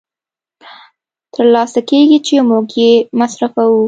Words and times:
تر 1.33 1.45
لاسه 1.55 1.79
کېږي 1.89 2.17
چې 2.27 2.35
موږ 2.49 2.67
یې 2.81 2.91
مصرفوو 3.19 3.77